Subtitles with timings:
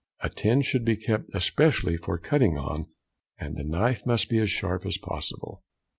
[0.21, 2.87] A tin should be kept especially for cutting on,
[3.37, 5.61] and the knife must be as sharp as possible.